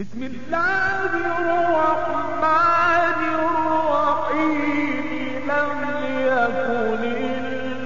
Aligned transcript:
بسم 0.00 0.22
الله 0.22 1.06
الرحمن 1.38 3.20
الرحيم. 3.38 5.04
لم 5.48 5.70
يكن 6.10 7.02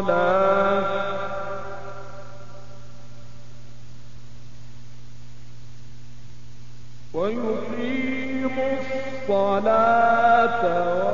الصلاة 0.00 0.84
ويقيموا 7.14 8.72
الصلاة 8.80 10.62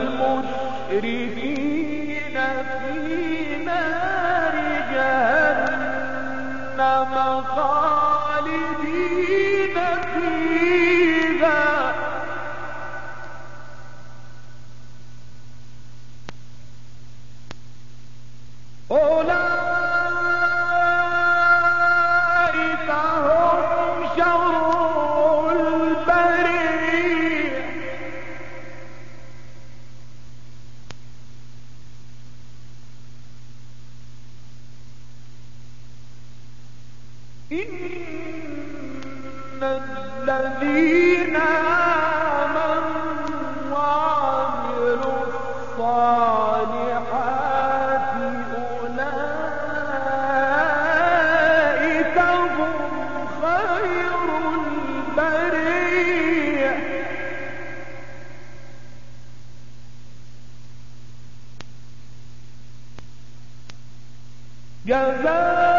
في 2.79 2.97
نار 3.65 4.55
جهنم 4.93 6.33
خالدين 7.55 8.97
فيها. 10.13 11.63
أولئك 18.91 19.38
إن 37.51 37.59
الذين 39.63 41.35
آمنوا 41.35 42.85
وعملوا 43.71 45.23
الصالحات 45.59 46.29
أولئك 48.79 49.37
هم 52.57 53.27
خير 53.41 54.13
البرية. 55.17 56.73
جزاؤهم 64.85 65.78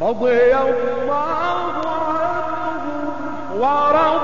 رضي 0.00 0.54
الله 0.56 1.72
عنهم 1.86 3.14
ورضوا 3.60 4.19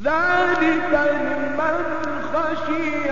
ذلك 0.00 0.92
لمن 0.92 1.76
خشي 2.32 3.11